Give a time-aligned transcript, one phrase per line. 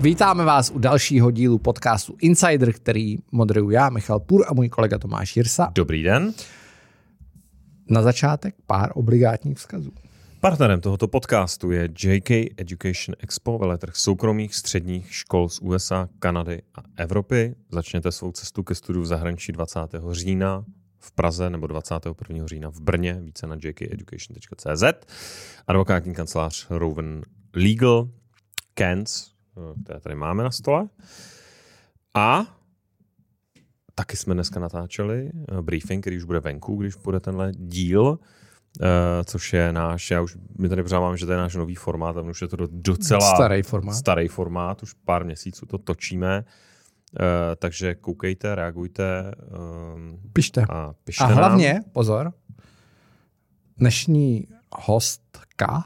[0.00, 4.98] Vítáme vás u dalšího dílu podcastu Insider, který moderuju já, Michal Půr a můj kolega
[4.98, 5.70] Tomáš Jirsa.
[5.74, 6.32] Dobrý den.
[7.88, 9.92] Na začátek pár obligátních vzkazů.
[10.40, 16.80] Partnerem tohoto podcastu je JK Education Expo, veletrh soukromých středních škol z USA, Kanady a
[16.96, 17.54] Evropy.
[17.70, 19.80] Začněte svou cestu ke studiu v zahraničí 20.
[20.10, 20.64] října
[20.98, 22.46] v Praze nebo 21.
[22.46, 24.84] října v Brně, více na jkeducation.cz.
[25.66, 27.22] Advokátní kancelář Rowan
[27.54, 28.08] Legal,
[28.74, 29.30] Kens,
[29.84, 30.88] které tady máme na stole.
[32.14, 32.56] A
[33.94, 38.18] taky jsme dneska natáčeli eh, briefing, který už bude venku, když bude tenhle díl,
[38.80, 38.86] Uh,
[39.24, 42.20] což je náš, já už, my tady pořád že to je náš nový formát, a
[42.20, 43.94] už je to docela starý formát.
[43.94, 49.34] starý formát, už pár měsíců to točíme, uh, takže koukejte, reagujte.
[49.94, 50.64] Um, pište.
[50.68, 51.82] A, pište a hlavně, nám.
[51.92, 52.32] pozor,
[53.76, 55.84] dnešní hostka,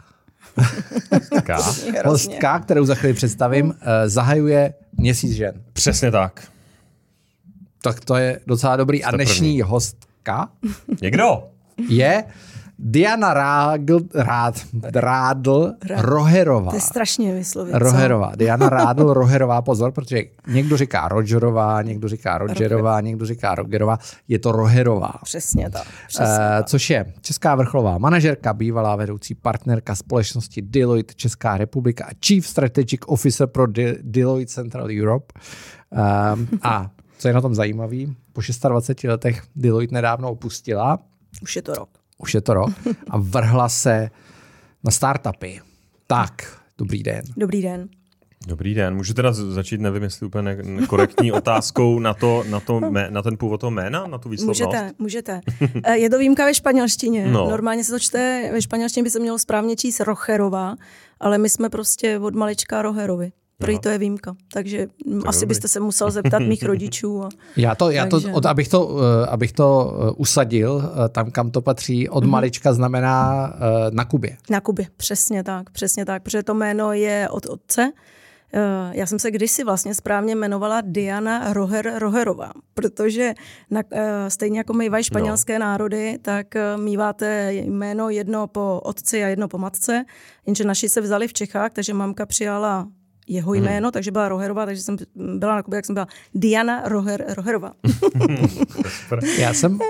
[1.12, 1.58] hostka,
[2.04, 3.74] hostka kterou za chvíli představím, uh,
[4.06, 5.62] zahajuje měsíc žen.
[5.72, 6.48] Přesně tak.
[7.82, 9.04] Tak to je docela dobrý.
[9.04, 9.62] A dnešní první.
[9.62, 10.48] hostka
[11.02, 11.44] Někdo?
[11.88, 12.24] je
[12.78, 14.54] Diana Rádl, Rád,
[14.94, 16.70] Rádl Roherová.
[16.70, 17.74] To je strašně vyslovit.
[17.74, 18.30] Roherová.
[18.30, 18.36] Co?
[18.36, 23.98] Diana Rádl Roherová, pozor, protože někdo říká Rogerová, někdo říká Rogerová, někdo říká Rogerová.
[24.28, 25.12] Je to Roherová.
[25.22, 25.86] Přesně tak.
[26.08, 32.10] Přesně uh, což je česká vrcholová manažerka, bývalá vedoucí partnerka společnosti Deloitte Česká republika a
[32.26, 35.34] Chief Strategic Officer pro De- Deloitte Central Europe.
[36.34, 40.98] Um, a co je na tom zajímavý, po 26 letech Deloitte nedávno opustila.
[41.42, 42.70] Už je to rok už je to rok,
[43.10, 44.10] a vrhla se
[44.84, 45.60] na startupy.
[46.06, 47.22] Tak, dobrý den.
[47.36, 47.88] Dobrý den.
[48.46, 48.96] Dobrý den.
[48.96, 53.60] Můžu teda začít, nevím, jestli úplně korektní otázkou na, to, na, to, na ten původ
[53.60, 54.60] toho jména, na tu výslovnost?
[54.60, 55.40] Můžete, můžete.
[55.84, 57.26] Eh, je to výjimka ve španělštině.
[57.26, 57.50] No.
[57.50, 60.76] Normálně se to čte, ve španělštině by se mělo správně číst Rocherová,
[61.20, 63.32] ale my jsme prostě od malička Roherovi.
[63.58, 65.48] Prý to je výjimka, takže to asi dobrý.
[65.48, 67.24] byste se musel zeptat mých rodičů.
[67.24, 68.28] A, já to, já takže...
[68.28, 72.24] to od, abych, to, eh, abych to eh, usadil eh, tam, kam to patří, od
[72.24, 72.28] mm-hmm.
[72.28, 73.24] malička znamená
[73.90, 74.36] na Kubě.
[74.50, 77.92] Na Kubě, přesně tak, přesně tak, protože to jméno je od otce.
[78.92, 83.34] Já jsem se kdysi vlastně správně jmenovala Diana Roher Roherová, protože
[83.70, 83.82] na,
[84.28, 85.64] stejně jako mývají španělské no.
[85.64, 90.04] národy, tak míváte jméno jedno po otci a jedno po matce,
[90.46, 92.88] jenže naši se vzali v Čechách, takže mamka přijala
[93.26, 93.64] jeho hmm.
[93.64, 93.92] jméno, hmm.
[93.92, 97.72] takže byla Roherová, takže jsem byla na Kubě, jak jsem byla Diana Roher, Roherová.
[99.38, 99.80] Já jsem, uh,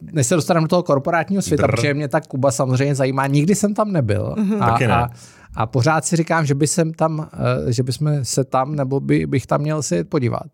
[0.00, 1.76] než se dostaneme do toho korporátního světa, Drr.
[1.76, 4.34] protože mě ta Kuba samozřejmě zajímá, nikdy jsem tam nebyl.
[4.38, 4.62] Mm-hmm.
[4.62, 4.94] A, Taky ne.
[4.94, 5.08] a,
[5.54, 9.26] a pořád si říkám, že by jsem tam, uh, že bychom se tam, nebo by,
[9.26, 10.46] bych tam měl se podívat.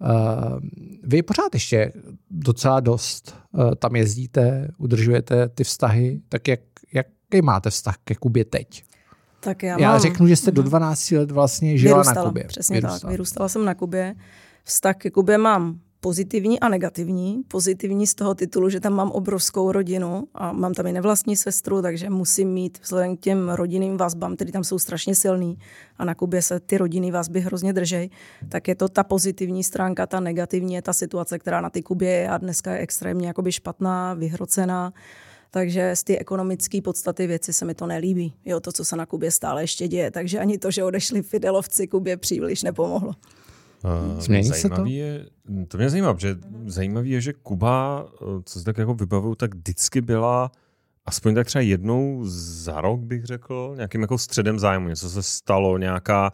[0.00, 0.58] Uh,
[1.02, 1.92] vy pořád ještě
[2.30, 6.60] docela dost uh, tam jezdíte, udržujete ty vztahy, tak jak,
[6.92, 8.84] jaký máte vztah ke Kubě teď?
[9.40, 10.00] Tak já, já mám...
[10.00, 12.44] řeknu, že jste do 12 let vlastně žila vyrůstala, na Kubě.
[12.44, 12.98] Přesně vyrůstala.
[12.98, 14.14] tak, vyrůstala jsem na Kubě.
[14.64, 17.42] Vztah ke Kubě mám pozitivní a negativní.
[17.48, 21.82] Pozitivní z toho titulu, že tam mám obrovskou rodinu a mám tam i nevlastní sestru,
[21.82, 25.58] takže musím mít vzhledem k těm rodinným vazbám, které tam jsou strašně silný
[25.98, 28.10] a na Kubě se ty rodinný vazby hrozně držej,
[28.48, 32.10] tak je to ta pozitivní stránka, ta negativní je ta situace, která na ty Kubě
[32.10, 34.92] je a dneska je extrémně jakoby špatná, vyhrocená.
[35.50, 38.34] Takže z té ekonomické podstaty věci se mi to nelíbí.
[38.44, 40.10] Jo, to, co se na Kubě stále ještě děje.
[40.10, 43.12] Takže ani to, že odešli Fidelovci Kubě příliš nepomohlo.
[43.84, 44.84] Uh, Změní se to?
[44.84, 45.26] Je,
[45.68, 49.54] to mě zajímá, že zajímavé je, že Kuba, eh, co se tak jako vybavuju, tak
[49.54, 50.50] vždycky byla
[51.06, 54.88] aspoň tak třeba jednou za rok, bych řekl, nějakým jako středem zájmu.
[54.88, 56.30] Něco se stalo, nějaká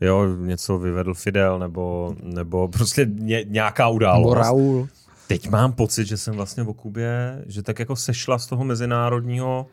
[0.00, 4.30] jo, něco vyvedl Fidel, nebo, nebo prostě ně, nějaká událost.
[4.30, 4.88] Nebo Raul.
[5.30, 9.66] Teď mám pocit, že jsem vlastně v Kubě, že tak jako sešla z toho mezinárodního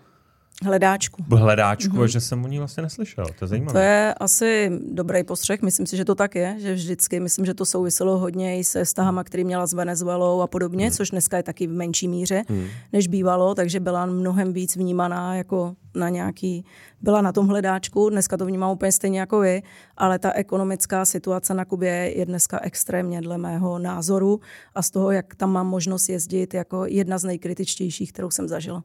[0.65, 1.23] hledáčku.
[1.29, 2.05] Hledáčku, mm-hmm.
[2.05, 3.25] že jsem o ní vlastně neslyšel.
[3.25, 3.73] To je zajímavé.
[3.73, 7.53] To je asi dobrý postřeh, myslím si, že to tak je, že vždycky, myslím, že
[7.53, 10.91] to souviselo hodně i se vztahama, který měla s Venezuelou a podobně, mm.
[10.91, 12.65] což dneska je taky v menší míře, mm.
[12.93, 16.65] než bývalo, takže byla mnohem víc vnímaná jako na nějaký,
[17.01, 19.61] byla na tom hledáčku, dneska to vnímám úplně stejně jako vy,
[19.97, 24.39] ale ta ekonomická situace na Kubě je dneska extrémně dle mého názoru
[24.75, 28.83] a z toho, jak tam mám možnost jezdit, jako jedna z nejkritičtějších, kterou jsem zažila.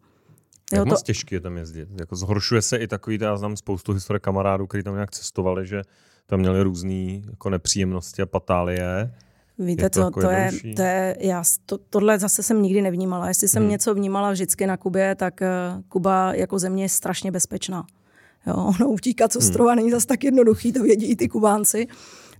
[0.73, 0.91] Jak to...
[0.91, 1.89] moc těžké je tam jezdit?
[2.01, 5.83] Jako zhoršuje se i takový, já znám spoustu historie kamarádů, kteří tam nějak cestovali, že
[6.27, 9.15] tam měli různé jako nepříjemnosti a patálie.
[9.59, 12.83] Víte je to, co, jako to, je, to je, já to, tohle zase jsem nikdy
[12.83, 13.29] nevnímala.
[13.29, 13.71] Jestli jsem hmm.
[13.71, 17.87] něco vnímala vždycky na Kubě, tak uh, Kuba jako země je strašně bezpečná.
[18.47, 19.77] Jo, ono utíkat z ostrova hmm.
[19.77, 21.87] není zase tak jednoduchý, to vědí i ty Kubánci.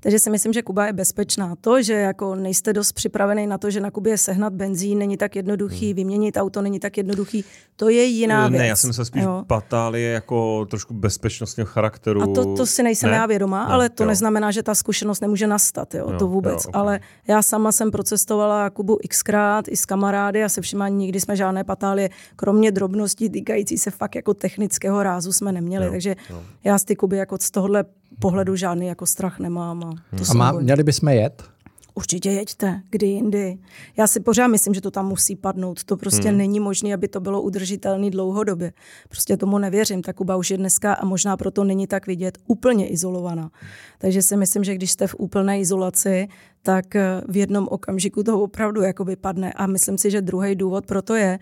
[0.03, 1.55] Takže si myslím, že Kuba je bezpečná.
[1.61, 5.37] To, že jako nejste dost připravený na to, že na Kubě sehnat benzín není tak
[5.37, 5.97] jednoduchý, hmm.
[5.97, 7.45] vyměnit auto není tak jednoduchý,
[7.77, 8.61] to je jiná věc.
[8.61, 9.45] Ne, já jsem se spíš jo.
[9.47, 12.23] Patálie jako trošku bezpečnostního charakteru.
[12.23, 13.17] A to, to si nejsem ne?
[13.17, 14.09] já vědomá, no, ale to jo.
[14.09, 16.65] neznamená, že ta zkušenost nemůže nastat, jo, jo to vůbec.
[16.65, 16.81] Jo, okay.
[16.81, 21.37] Ale já sama jsem procestovala Kubu xkrát i s kamarády a se všema nikdy jsme
[21.37, 25.85] žádné patálie, kromě drobností týkající se fakt jako technického rázu jsme neměli.
[25.87, 26.43] Jo, takže jo.
[26.65, 27.85] já z ty Kuby jako z tohohle
[28.23, 29.85] pohledu žádný jako strach nemám.
[29.85, 31.43] A, to a má, měli bychom jet?
[31.95, 33.59] Určitě jeďte, kdy jindy.
[33.97, 35.85] Já si pořád myslím, že to tam musí padnout.
[35.85, 36.39] To prostě hmm.
[36.39, 38.73] není možné, aby to bylo udržitelné dlouhodobě.
[39.09, 40.03] Prostě tomu nevěřím.
[40.03, 43.51] Ta Kuba už je dneska a možná proto není tak vidět úplně izolovaná.
[43.99, 46.29] Takže si myslím, že když jste v úplné izolaci,
[46.63, 49.53] tak eh, v jednom okamžiku to opravdu jako vypadne.
[49.53, 51.39] A myslím si, že druhý důvod pro to je,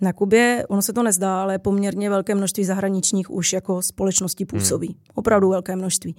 [0.00, 4.86] na Kubě, ono se to nezdá, ale poměrně velké množství zahraničních už jako společností působí.
[4.86, 4.96] Hmm.
[5.14, 6.16] Opravdu velké množství.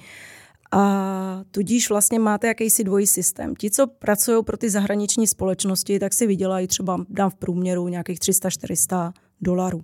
[0.72, 3.56] A tudíž vlastně máte jakýsi dvojí systém.
[3.56, 8.19] Ti, co pracují pro ty zahraniční společnosti, tak si vydělají třeba, dám v průměru, nějakých
[8.19, 9.12] 300-400
[9.42, 9.81] dolarů.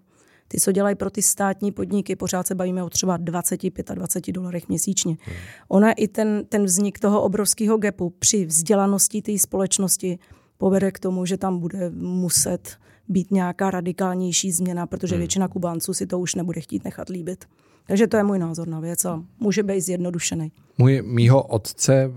[0.47, 5.17] Ty, co dělají pro ty státní podniky, pořád se bavíme o třeba 20-25 dolarech měsíčně.
[5.21, 5.35] Hmm.
[5.67, 10.19] Ona i ten, ten vznik toho obrovského gapu při vzdělanosti té společnosti
[10.61, 12.77] povede k tomu, že tam bude muset
[13.09, 15.19] být nějaká radikálnější změna, protože hmm.
[15.19, 17.45] většina Kubánců si to už nebude chtít nechat líbit.
[17.87, 20.51] Takže to je můj názor na věc a může být zjednodušený.
[20.77, 22.13] Můj, mýho otce eh,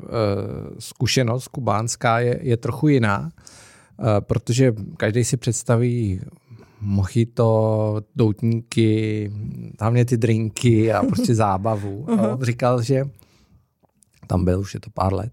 [0.79, 6.21] zkušenost kubánská je, je trochu jiná, eh, protože každý si představí
[6.81, 9.33] mochito, doutníky,
[9.81, 12.07] hlavně ty drinky a prostě zábavu.
[12.11, 13.05] A on říkal, že
[14.27, 15.33] tam byl, už je to pár let,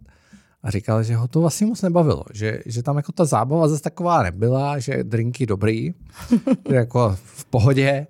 [0.63, 3.81] a říkal, že ho to vlastně moc nebavilo, že, že tam jako ta zábava zase
[3.81, 5.93] taková nebyla, že drinky dobrý,
[6.69, 8.07] jako v pohodě,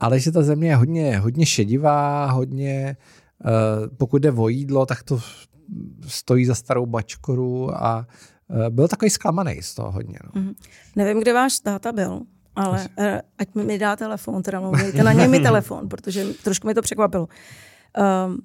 [0.00, 2.96] ale že ta země je hodně, hodně šedivá, hodně,
[3.44, 3.50] uh,
[3.96, 5.20] pokud jde o jídlo, tak to
[6.06, 8.06] stojí za starou bačkoru a
[8.48, 10.18] uh, byl takový zklamaný z toho hodně.
[10.24, 10.42] No.
[10.42, 10.54] Mm-hmm.
[10.96, 12.20] Nevím, kde váš táta byl,
[12.56, 13.06] ale uh,
[13.38, 17.28] ať mi dá telefon, teda mluvejte na něj mi telefon, protože trošku mi to překvapilo.
[18.26, 18.38] Um,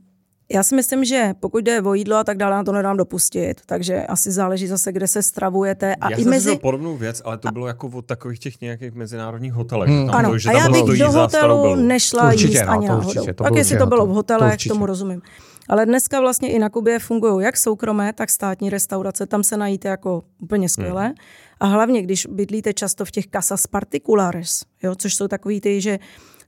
[0.51, 3.62] já si myslím, že pokud jde o jídlo a tak dále, na to nedám dopustit.
[3.66, 5.96] Takže asi záleží zase, kde se stravujete.
[5.96, 6.56] A já i jsem mezi...
[6.56, 9.90] podobnou věc, ale to bylo jako od takových těch nějakých mezinárodních hotelech.
[9.90, 10.10] Hmm.
[10.10, 13.34] Ano, to, že a já bych do hotelu nešla určitě, jíst no, ani náhodou.
[13.34, 15.22] Pak jestli to bylo v hotelech, to tomu rozumím.
[15.69, 19.25] Ale dneska vlastně i na Kubě fungují jak soukromé, tak státní restaurace.
[19.25, 21.06] Tam se najíte jako úplně skvěle.
[21.06, 21.16] Hmm.
[21.60, 26.00] A hlavně, když bydlíte často v těch casas particulares, jo, což jsou takový ty, že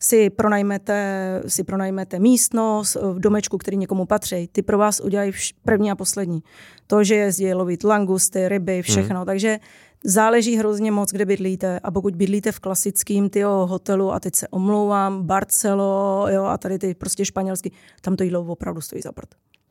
[0.01, 4.47] si pronajmete, si pronajmete místnost v domečku, který někomu patří.
[4.51, 5.31] Ty pro vás udělají
[5.63, 6.43] první a poslední.
[6.87, 9.15] To, že jezdí lovit langusty, ryby, všechno.
[9.15, 9.25] Hmm.
[9.25, 9.59] Takže
[10.03, 11.79] záleží hrozně moc, kde bydlíte.
[11.79, 16.79] A pokud bydlíte v klasickém tyho hotelu, a teď se omlouvám, Barcelo, jo, a tady
[16.79, 17.71] ty prostě španělský,
[18.01, 19.29] tam to jídlo opravdu stojí za prd.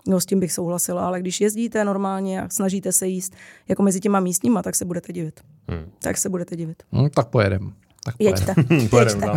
[0.09, 3.35] No, s tím bych souhlasila, ale když jezdíte normálně a snažíte se jíst
[3.69, 5.41] jako mezi těma místníma, tak se budete divit.
[5.69, 5.91] Hmm.
[6.03, 6.83] Tak se budete divit.
[6.93, 7.73] Hmm, tak pojedem.
[8.13, 8.55] Tak Jeďte.
[8.91, 9.21] Pojedem.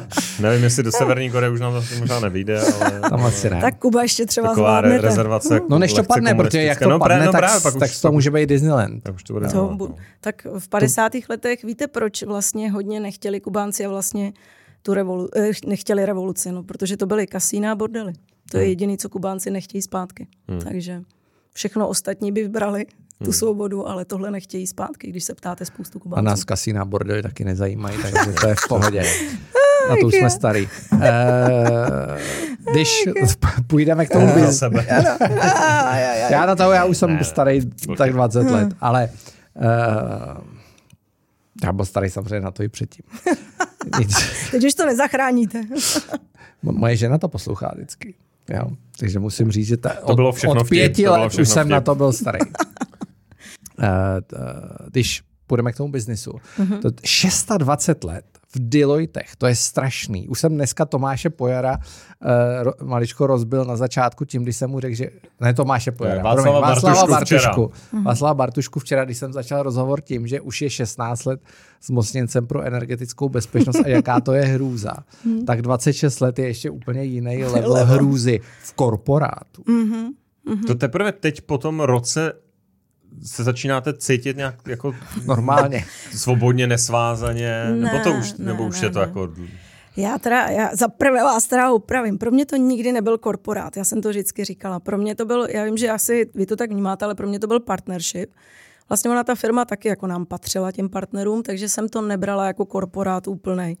[0.40, 3.00] Nevím, jestli do Severní Koreje už nám to možná nevíde, ale...
[3.00, 3.60] Tam asi ne.
[3.60, 5.06] Tak Kuba ještě třeba Taková zvládnete.
[5.08, 5.60] rezervace.
[5.68, 8.12] No než to padne, protože jak to no, padne, no, tak, právě, pak tak to
[8.12, 9.02] může být Disneyland.
[9.02, 9.94] Tak, už to bude to, no.
[10.20, 11.12] tak v 50.
[11.12, 11.18] To...
[11.28, 14.32] letech víte, proč vlastně hodně nechtěli Kubánci a vlastně
[14.82, 18.12] tu revolu- eh, nechtěli revoluci, no, protože to byly kasína a bordely.
[18.50, 18.68] To je hmm.
[18.68, 20.26] jediné, co Kubánci nechtějí zpátky.
[20.48, 20.60] Hmm.
[20.60, 21.02] Takže
[21.52, 22.86] všechno ostatní by vybrali,
[23.18, 23.32] tu hmm.
[23.32, 26.18] svobodu, ale tohle nechtějí zpátky, když se ptáte spoustu Kubánců.
[26.18, 29.04] A nás kasína bordely taky nezajímají, takže to je v pohodě.
[29.88, 30.68] Na to už jsme starý.
[30.92, 31.00] Uh,
[32.72, 33.08] když
[33.66, 34.62] půjdeme k tomu biz...
[36.30, 37.60] já na to, já už jsem starý
[37.96, 39.10] tak 20 let, ale
[39.54, 40.44] uh,
[41.64, 43.04] já byl starý samozřejmě na to i předtím.
[44.50, 45.64] Teď už to nezachráníte.
[46.62, 48.14] Moje žena to poslouchá vždycky.
[48.48, 48.70] Jo?
[48.98, 51.72] Takže musím říct, že ta, to bylo všechno od pěti let už jsem vtip.
[51.72, 52.38] na to byl starý.
[53.78, 53.86] Uh,
[54.90, 56.78] když půjdeme k tomu biznisu, mm-hmm.
[56.78, 60.28] to 26 let v Deloittech, to je strašný.
[60.28, 64.94] Už jsem dneska Tomáše Pojara uh, maličko rozbil na začátku tím, když jsem mu řekl,
[64.94, 65.10] že...
[65.40, 67.68] Ne Tomáše Pojara, Václava, promiň, Václava Bartušku.
[67.68, 68.02] Včera.
[68.02, 71.40] Václava Bartušku včera, když jsem začal rozhovor tím, že už je 16 let
[71.82, 74.92] zmocněncem pro energetickou bezpečnost a jaká to je hrůza,
[75.24, 75.44] mm.
[75.44, 79.62] tak 26 let je ještě úplně jiný level hrůzy v korporátu.
[79.62, 80.08] Mm-hmm.
[80.66, 82.32] To teprve teď po tom roce
[83.22, 84.94] se začínáte cítit nějak jako
[85.24, 89.06] normálně, svobodně, nesvázaně, ne, nebo to už, ne, nebo už ne, je to ne.
[89.06, 89.32] jako...
[89.96, 92.18] Já teda, já za prvé vás teda upravím.
[92.18, 94.80] Pro mě to nikdy nebyl korporát, já jsem to vždycky říkala.
[94.80, 97.38] Pro mě to byl, já vím, že asi vy to tak vnímáte, ale pro mě
[97.38, 98.30] to byl partnership.
[98.88, 102.66] Vlastně ona ta firma taky jako nám patřila těm partnerům, takže jsem to nebrala jako
[102.66, 103.76] korporát úplnej.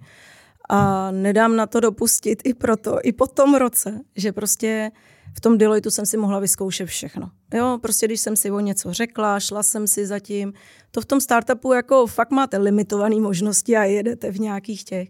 [0.68, 4.90] A nedám na to dopustit i proto, i po tom roce, že prostě
[5.36, 7.30] v tom Deloitu jsem si mohla vyzkoušet všechno.
[7.54, 10.52] Jo, prostě když jsem si o něco řekla, šla jsem si zatím.
[10.90, 15.08] To v tom startupu jako fakt máte limitované možnosti a jedete v nějakých těch.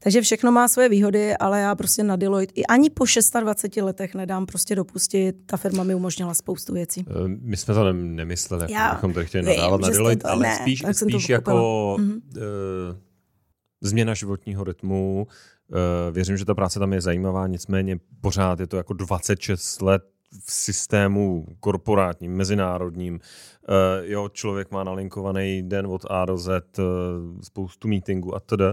[0.00, 3.04] Takže všechno má své výhody, ale já prostě na Deloitte i ani po
[3.40, 5.36] 26 letech nedám prostě dopustit.
[5.46, 7.04] Ta firma mi umožnila spoustu věcí.
[7.10, 10.56] Eh, my jsme to nemysleli, já bychom to chtěli nadávat na Deloitte, to, ale ne,
[10.56, 11.50] spíš, spíš jako
[11.98, 12.20] mm-hmm.
[12.36, 12.42] uh,
[13.80, 15.26] změna životního rytmu.
[15.68, 20.02] Uh, věřím, že ta práce tam je zajímavá, nicméně pořád je to jako 26 let
[20.44, 23.14] v systému korporátním, mezinárodním.
[23.14, 23.20] Uh,
[24.02, 26.84] jo, člověk má nalinkovaný den od A do Z, uh,
[27.40, 28.64] spoustu meetingů a tedy.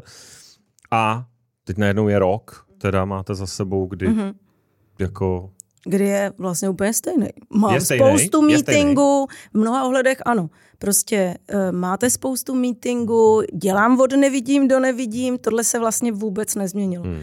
[0.91, 1.25] A
[1.63, 4.33] teď najednou je rok, teda máte za sebou, kdy mm-hmm.
[4.99, 5.51] jako
[5.85, 7.27] kdy je vlastně úplně stejný.
[7.49, 10.49] Mám je stejný, spoustu meetingů, v mnoha ohledech ano.
[10.77, 17.03] Prostě uh, máte spoustu meetingů, dělám od nevidím do nevidím, tohle se vlastně vůbec nezměnilo.
[17.03, 17.21] Hmm.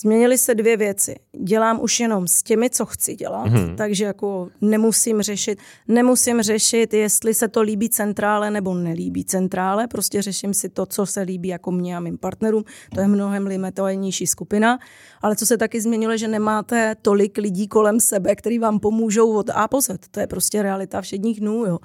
[0.00, 1.16] Změnily se dvě věci.
[1.42, 3.76] Dělám už jenom s těmi, co chci dělat, hmm.
[3.76, 10.22] takže jako nemusím řešit, nemusím řešit, jestli se to líbí centrále nebo nelíbí centrále, prostě
[10.22, 12.64] řeším si to, co se líbí jako mě a mým partnerům,
[12.94, 14.78] to je mnohem limitovanější skupina,
[15.22, 19.50] ale co se taky změnilo, že nemáte tolik lidí kolem sebe, kteří vám pomůžou od
[19.50, 19.98] A po Z.
[20.10, 21.78] To je prostě realita všedních dnů, jo.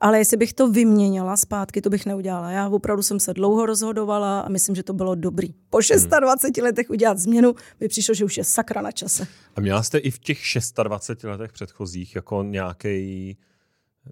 [0.00, 2.50] Ale jestli bych to vyměnila zpátky, to bych neudělala.
[2.50, 5.54] Já opravdu jsem se dlouho rozhodovala a myslím, že to bylo dobrý.
[5.70, 5.78] Po
[6.20, 6.64] 26 hmm.
[6.64, 9.26] letech udělat změnu mi přišlo, že už je sakra na čase.
[9.56, 10.38] A měla jste i v těch
[10.82, 13.36] 26 letech předchozích jako nějaký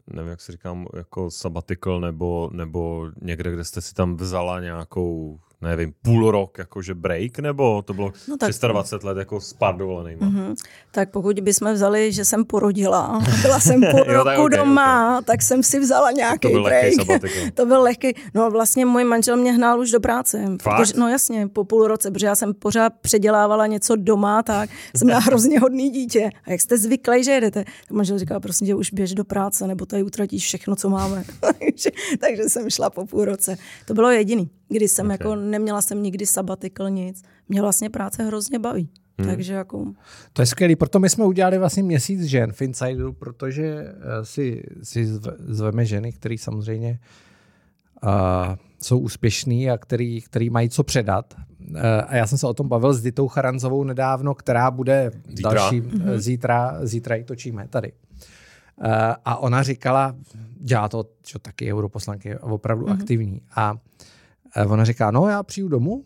[0.06, 5.40] nevím, jak se říkám, jako sabbatical nebo, nebo někde, kde jste si tam vzala nějakou
[5.60, 10.16] nevím, půl rok jakože break, nebo to bylo no tak, 320 let jako spát dovolený?
[10.16, 10.54] Mm-hmm.
[10.90, 15.24] Tak pokud bychom vzali, že jsem porodila, byla jsem půl jo, roku okay, doma, okay.
[15.24, 16.92] tak jsem si vzala nějaký to byl break.
[17.54, 18.14] to byl lehký.
[18.34, 20.44] No vlastně můj manžel mě hnal už do práce.
[20.62, 25.06] Protože, no jasně, po půl roce, protože já jsem pořád předělávala něco doma, tak jsem
[25.06, 26.30] měla hrozně hodný dítě.
[26.44, 27.64] A jak jste zvyklí, že jedete?
[27.64, 31.24] Tak manžel říká, prosím tě, už běž do práce, nebo tady utratíš všechno, co máme.
[32.20, 33.56] takže jsem šla po půl roce.
[33.84, 35.14] To bylo jediný kdy jsem okay.
[35.14, 37.22] jako neměla jsem nikdy sabatikl nic.
[37.48, 38.88] Mě vlastně práce hrozně baví.
[39.18, 39.30] Hmm.
[39.30, 39.84] Takže jako...
[40.32, 44.62] To je skvělé, proto my jsme udělali vlastně měsíc žen v Insideru, protože eh, si,
[44.82, 45.06] si
[45.38, 46.98] zveme ženy, které samozřejmě
[48.04, 48.10] uh,
[48.80, 51.34] jsou úspěšný a který, který mají co předat.
[51.70, 51.76] Uh,
[52.06, 55.54] a já jsem se o tom bavil s Ditou Charanzovou nedávno, která bude zítra.
[55.54, 56.16] další, mm-hmm.
[56.16, 57.92] zítra, zítra ji točíme tady.
[57.92, 58.86] Uh,
[59.24, 60.16] a ona říkala,
[60.60, 63.00] dělá to, že taky europoslanky, opravdu mm-hmm.
[63.00, 63.40] aktivní.
[63.56, 63.74] A
[64.64, 66.04] ona říká, no já přijdu domů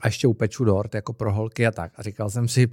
[0.00, 1.92] a ještě upeču dort jako pro holky a tak.
[1.96, 2.68] A říkal jsem si,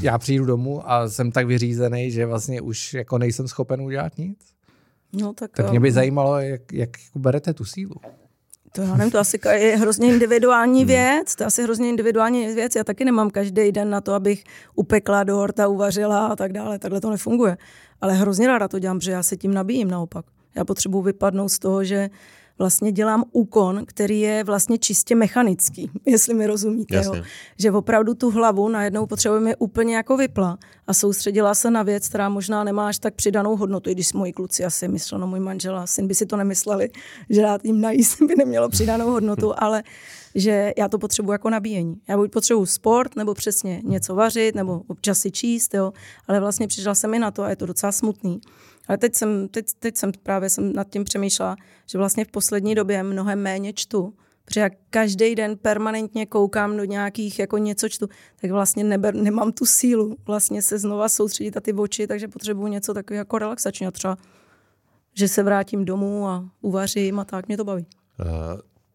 [0.00, 4.38] já přijdu domů a jsem tak vyřízený, že vlastně už jako nejsem schopen udělat nic.
[5.12, 7.94] No, tak, tak mě by zajímalo, jak, jak berete tu sílu.
[8.72, 10.88] To já nevím, to asi je hrozně individuální hmm.
[10.88, 12.76] věc, to je asi hrozně individuální věc.
[12.76, 14.44] Já taky nemám každý den na to, abych
[14.74, 16.78] upekla dort a uvařila a tak dále.
[16.78, 17.56] Takhle to nefunguje.
[18.00, 20.24] Ale hrozně ráda to dělám, protože já se tím nabíjím naopak.
[20.56, 22.10] Já potřebuji vypadnout z toho, že
[22.58, 27.02] vlastně dělám úkon, který je vlastně čistě mechanický, jestli mi rozumíte.
[27.04, 27.14] Jo?
[27.58, 32.28] Že opravdu tu hlavu najednou potřebujeme úplně jako vypla a soustředila se na věc, která
[32.28, 35.86] možná nemáš tak přidanou hodnotu, i když moji kluci asi mysleli, no můj manžel a
[35.86, 36.90] syn by si to nemysleli,
[37.30, 39.82] že dát jim najíst by nemělo přidanou hodnotu, ale
[40.34, 42.00] že já to potřebuji jako nabíjení.
[42.08, 45.92] Já buď potřebuji sport, nebo přesně něco vařit, nebo občas si číst, jo.
[46.28, 48.40] ale vlastně přišla jsem mi na to a je to docela smutný
[48.88, 51.56] ale teď jsem, teď, teď jsem právě jsem nad tím přemýšlela,
[51.90, 54.14] že vlastně v poslední době mnohem méně čtu,
[54.44, 58.08] protože já každý den permanentně koukám do nějakých, jako něco čtu,
[58.40, 62.66] tak vlastně neber, nemám tu sílu vlastně se znova soustředit a ty oči, takže potřebuji
[62.66, 64.16] něco takového jako relaxačního třeba,
[65.14, 67.86] že se vrátím domů a uvařím a tak, mě to baví.
[68.20, 68.26] Uh,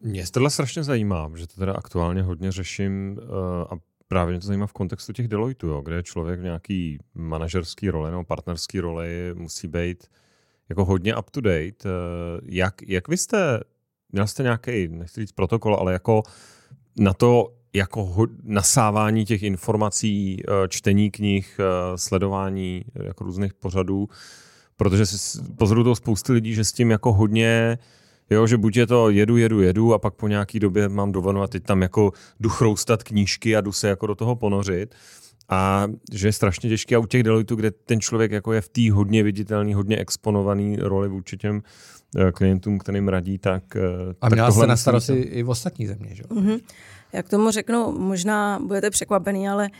[0.00, 3.28] mě tohle strašně zajímá, že to teda aktuálně hodně řeším uh,
[3.70, 7.90] a Právě mě to zajímá v kontextu těch Deloitu, jo, kde člověk v nějaký manažerský
[7.90, 10.06] roli nebo partnerský roli musí být
[10.68, 11.70] jako hodně up to date.
[11.84, 13.60] Eh, jak, jak vy jste,
[14.12, 16.22] měl jste nějaký, nechci říct protokol, ale jako
[16.98, 24.08] na to, jako nasávání těch informací, eh, čtení knih, eh, sledování jako různých pořadů,
[24.76, 25.04] protože
[25.58, 27.78] pozoruju toho spousty lidí, že s tím jako hodně
[28.30, 31.42] Jo, že buď je to jedu, jedu, jedu a pak po nějaký době mám dovolenou
[31.42, 34.94] a teď tam jako jdu chroustat knížky a jdu se jako do toho ponořit.
[35.48, 38.68] A že je strašně těžké a u těch Deloitu, kde ten člověk jako je v
[38.68, 41.62] té hodně viditelný, hodně exponovaný roli vůči těm
[42.16, 43.80] eh, klientům, kterým radí, tak eh,
[44.20, 46.22] A měla tak jste na starosti i v ostatní země, že?
[46.22, 46.60] Mm-hmm.
[47.12, 49.70] Já k tomu řeknu, možná budete překvapený, ale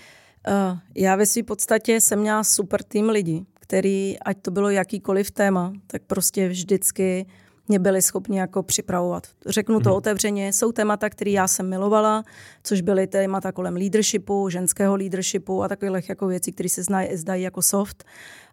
[0.49, 5.31] uh, já ve své podstatě jsem měla super tým lidí, který, ať to bylo jakýkoliv
[5.31, 7.27] téma, tak prostě vždycky
[7.71, 9.27] mě byli schopni jako připravovat.
[9.47, 9.97] Řeknu to hmm.
[9.97, 12.25] otevřeně, jsou témata, které já jsem milovala,
[12.63, 17.43] což byly témata kolem leadershipu, ženského leadershipu a takových jako věcí, které se znají, zdají
[17.43, 18.05] jako soft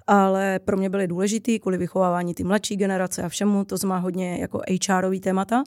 [0.09, 4.37] ale pro mě byly důležitý kvůli vychovávání ty mladší generace a všemu, to má hodně
[4.37, 5.63] jako HRový témata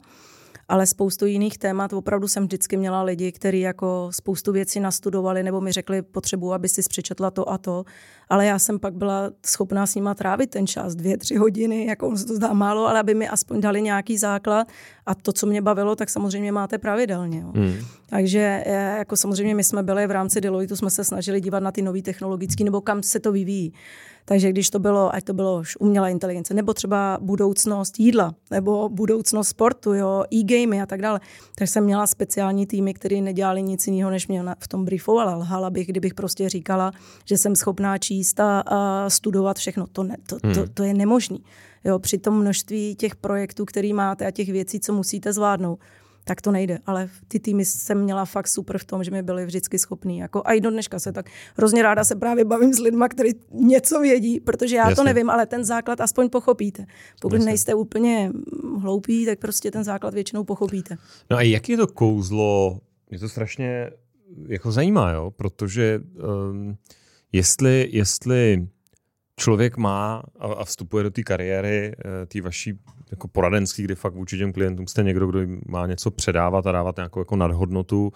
[0.71, 1.93] ale spoustu jiných témat.
[1.93, 6.69] Opravdu jsem vždycky měla lidi, kteří jako spoustu věcí nastudovali nebo mi řekli, potřebu, aby
[6.69, 7.83] si přečetla to a to.
[8.29, 12.07] Ale já jsem pak byla schopná s nima trávit ten čas, dvě, tři hodiny, jako
[12.07, 14.67] on se to zdá málo, ale aby mi aspoň dali nějaký základ
[15.05, 17.39] a to, co mě bavilo, tak samozřejmě máte pravidelně.
[17.39, 17.51] Jo.
[17.55, 17.75] Hmm.
[18.09, 21.71] Takže eh, jako samozřejmě my jsme byli v rámci Deloitu, jsme se snažili dívat na
[21.71, 23.73] ty nové technologické nebo kam se to vyvíjí.
[24.25, 28.89] Takže když to bylo, ať to bylo už umělá inteligence, nebo třeba budoucnost jídla, nebo
[28.89, 31.19] budoucnost sportu, jo, e-gamey a tak dále,
[31.55, 35.35] tak jsem měla speciální týmy, které nedělali nic jiného, než mě v tom briefovala.
[35.35, 36.91] Lhala bych, kdybych prostě říkala,
[37.25, 39.87] že jsem schopná číst a, a studovat všechno.
[39.87, 40.53] To, ne, to, hmm.
[40.53, 41.43] to, to je nemožný.
[41.83, 45.79] Jo, při tom množství těch projektů, který máte a těch věcí, co musíte zvládnout,
[46.23, 46.79] tak to nejde.
[46.85, 50.17] Ale ty týmy jsem měla fakt super v tom, že mi byli vždycky schopní.
[50.17, 53.33] Jako, a i do dneška se tak hrozně ráda se právě bavím s lidmi, kteří
[53.51, 54.95] něco vědí, protože já Jasně.
[54.95, 56.85] to nevím, ale ten základ aspoň pochopíte.
[57.21, 57.45] Pokud Jasně.
[57.45, 58.31] nejste úplně
[58.79, 60.97] hloupí, tak prostě ten základ většinou pochopíte.
[61.29, 62.79] No a jak je to kouzlo?
[63.09, 63.89] Mě to strašně
[64.47, 65.31] jako zajímá, jo?
[65.31, 65.99] protože
[66.49, 66.77] um,
[67.31, 68.67] jestli, jestli
[69.35, 72.79] člověk má a vstupuje do té kariéry, eh, té vaší
[73.11, 76.95] jako poradenský, kdy fakt vůči těm klientům jste někdo, kdo má něco předávat a dávat
[76.97, 78.11] nějakou jako nadhodnotu,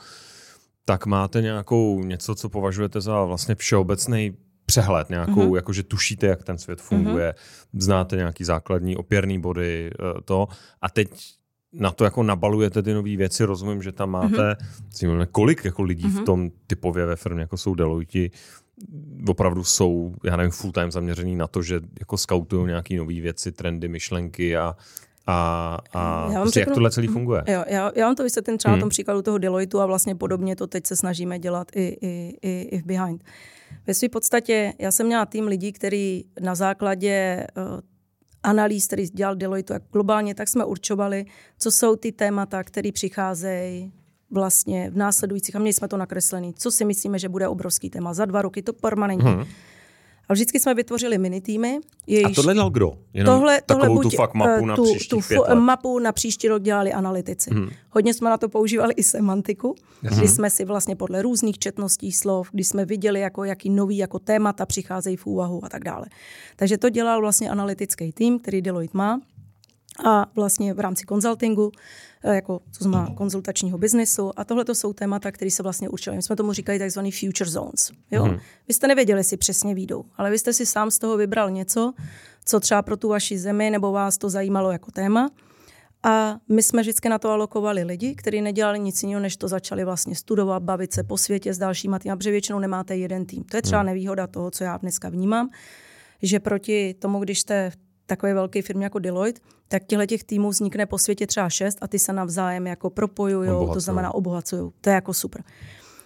[0.86, 5.56] tak máte nějakou něco, co považujete za vlastně všeobecný přehled, nějakou, mm-hmm.
[5.56, 7.80] jakože tušíte, jak ten svět funguje, mm-hmm.
[7.82, 10.48] znáte nějaký základní opěrný body, eh, to.
[10.82, 11.10] A teď
[11.74, 14.58] na to jako nabalujete ty nové věci, rozumím, že tam máte,
[14.92, 15.28] mm-hmm.
[15.32, 16.12] kolik jako lidí mm-hmm.
[16.12, 16.26] v mhm.
[16.26, 18.30] tom typově ve firmě, jako jsou Deloitte,
[19.28, 23.52] opravdu jsou, já nevím, full time zaměřený na to, že jako skautují nějaké nové věci,
[23.52, 24.76] trendy, myšlenky a,
[25.28, 27.44] a, a já prostě řeknu, jak tohle celý funguje.
[27.48, 28.80] Jo, já, já vám to vysvětlím třeba hmm.
[28.80, 32.38] na tom příkladu toho Deloitu a vlastně podobně to teď se snažíme dělat i, i,
[32.42, 33.24] i, i v Behind.
[33.88, 37.80] Ve své podstatě já jsem měla tým lidí, který na základě uh,
[38.44, 41.26] analýz, který dělal Deloitu jak globálně, tak jsme určovali,
[41.58, 43.94] co jsou ty témata, které přicházejí
[44.36, 48.14] vlastně v následujících, a měli jsme to nakreslený, co si myslíme, že bude obrovský téma.
[48.14, 49.30] Za dva roky to permanentně.
[49.30, 49.46] Hmm.
[50.30, 51.80] A vždycky jsme vytvořili mini týmy.
[52.26, 52.98] A tohle dělal kdo?
[53.14, 55.56] Jenom tohle, tohle buď, tu fakt mapu na tu, tu pět let.
[55.56, 57.50] mapu na příští rok dělali analytici.
[57.54, 57.70] Hmm.
[57.90, 60.20] Hodně jsme na to používali i semantiku, hmm.
[60.20, 64.20] kdy jsme si vlastně podle různých četností slov, kdy jsme viděli, jako, jaký nový jako
[64.20, 66.06] témata přicházejí v úvahu a tak dále.
[66.56, 69.22] Takže to dělal vlastně analytický tým, který Deloitte má.
[70.06, 71.72] A vlastně v rámci konzultingu
[72.26, 74.32] Eh, jako to znamená konzultačního biznesu.
[74.36, 76.16] A tohle to jsou témata, které se vlastně určily.
[76.16, 77.92] My jsme tomu říkali takzvaný future zones.
[78.12, 78.24] Jo?
[78.24, 78.38] Hmm.
[78.68, 81.94] Vy jste nevěděli, si přesně výjdou, ale vy jste si sám z toho vybral něco,
[82.46, 85.30] co třeba pro tu vaši zemi nebo vás to zajímalo jako téma.
[86.04, 89.86] A my jsme vždycky na to alokovali lidi, kteří nedělali nic jiného, než to začali
[89.86, 93.44] vlastně studovat, bavit se po světě s dalšíma týmy, protože většinou nemáte jeden tým.
[93.44, 93.88] To je třeba hmm.
[93.88, 95.50] nevýhoda toho, co já dneska vnímám,
[96.22, 100.50] že proti tomu, když jste v takové velké firmě jako Deloitte, tak těchto těch týmů
[100.50, 104.72] vznikne po světě třeba šest a ty se navzájem jako propojují, to znamená obohacují.
[104.82, 105.44] To je jako super.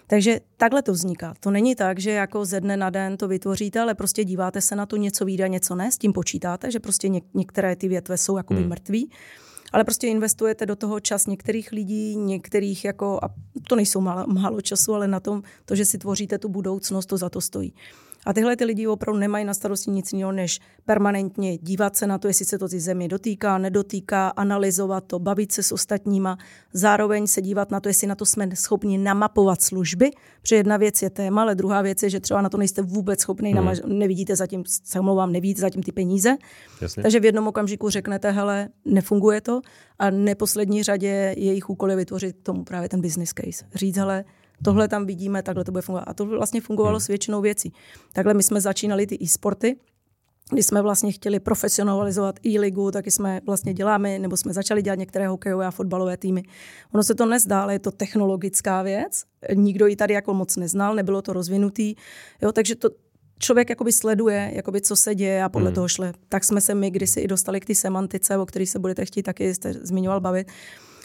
[0.06, 1.34] Takže takhle to vzniká.
[1.40, 4.76] To není tak, že jako ze dne na den to vytvoříte, ale prostě díváte se
[4.76, 8.16] na to, něco vyjde, něco ne, s tím počítáte, že prostě něk- některé ty větve
[8.16, 8.68] jsou jakoby hmm.
[8.68, 9.10] mrtví,
[9.72, 13.28] ale prostě investujete do toho čas některých lidí, některých jako, a
[13.68, 17.16] to nejsou málo, málo času, ale na tom, to, že si tvoříte tu budoucnost, to
[17.16, 17.74] za to stojí.
[18.26, 22.18] A tyhle ty lidi opravdu nemají na starosti nic jiného, než permanentně dívat se na
[22.18, 26.38] to, jestli se to ty země dotýká, nedotýká, analyzovat to, bavit se s ostatníma,
[26.72, 30.10] zároveň se dívat na to, jestli na to jsme schopni namapovat služby,
[30.42, 33.20] protože jedna věc je téma, ale druhá věc je, že třeba na to nejste vůbec
[33.20, 33.66] schopni, hmm.
[33.66, 36.36] namaž- nevidíte zatím, se omlouvám, nevidíte zatím ty peníze.
[36.80, 37.02] Jasně.
[37.02, 39.60] Takže v jednom okamžiku řeknete, hele, nefunguje to
[39.98, 43.64] a neposlední řadě jejich úkol je vytvořit tomu právě ten business case.
[43.74, 44.24] Říct, hele,
[44.64, 46.04] tohle tam vidíme, takhle to bude fungovat.
[46.06, 47.00] A to vlastně fungovalo hmm.
[47.00, 47.72] s většinou věcí.
[48.12, 49.76] Takhle my jsme začínali ty e-sporty,
[50.50, 55.28] kdy jsme vlastně chtěli profesionalizovat e-ligu, taky jsme vlastně děláme, nebo jsme začali dělat některé
[55.28, 56.42] hokejové a fotbalové týmy.
[56.94, 59.24] Ono se to nezdá, ale je to technologická věc.
[59.54, 61.94] Nikdo ji tady jako moc neznal, nebylo to rozvinutý.
[62.42, 62.88] Jo, takže to,
[63.38, 65.74] člověk jakoby sleduje, jakoby co se děje a podle hmm.
[65.74, 66.12] toho šle.
[66.28, 69.22] Tak jsme se my kdysi i dostali k té semantice, o které se budete chtít
[69.22, 70.48] taky, jste zmiňoval, bavit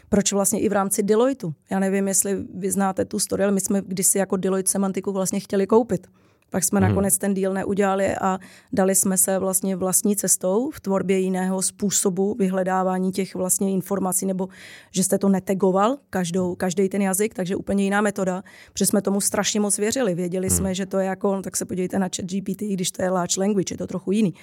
[0.09, 1.53] proč vlastně i v rámci Deloitu.
[1.69, 5.39] Já nevím, jestli vy znáte tu story, ale my jsme kdysi jako Deloitte semantiku vlastně
[5.39, 6.07] chtěli koupit.
[6.49, 6.89] Pak jsme hmm.
[6.89, 8.39] nakonec ten díl neudělali a
[8.73, 14.47] dali jsme se vlastně vlastní cestou v tvorbě jiného způsobu vyhledávání těch vlastně informací, nebo
[14.91, 19.21] že jste to netegoval, každou, každý ten jazyk, takže úplně jiná metoda, protože jsme tomu
[19.21, 20.15] strašně moc věřili.
[20.15, 20.57] Věděli hmm.
[20.57, 23.09] jsme, že to je jako, no, tak se podívejte na chat GPT, když to je
[23.09, 24.33] large language, je to trochu jiný.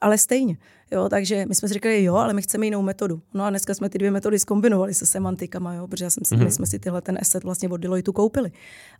[0.00, 0.56] Ale stejně.
[0.90, 3.22] Jo, takže my jsme si říkali, jo, ale my chceme jinou metodu.
[3.34, 6.34] No a dneska jsme ty dvě metody zkombinovali se semantikama, jo, protože já jsem si,
[6.34, 6.44] mm-hmm.
[6.44, 8.52] my jsme si tyhle ten asset vlastně od Deloitu koupili.